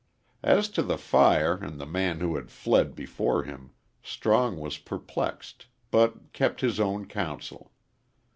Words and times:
As 0.41 0.67
to 0.69 0.81
the 0.81 0.97
fire 0.97 1.53
and 1.57 1.79
the 1.79 1.85
man 1.85 2.21
who 2.21 2.35
had 2.35 2.49
fled 2.49 2.95
before 2.95 3.43
him, 3.43 3.69
Strong 4.01 4.57
was 4.57 4.79
perplexed, 4.79 5.67
but 5.91 6.33
kept 6.33 6.61
his 6.61 6.79
own 6.79 7.05
counsel. 7.05 7.71